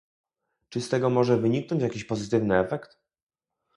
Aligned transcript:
Czy 0.69 0.81
z 0.81 0.89
tego 0.89 1.09
może 1.09 1.37
wyniknąć 1.37 1.81
jakiś 1.83 2.03
pozytywny 2.03 2.59
efekt? 2.59 2.99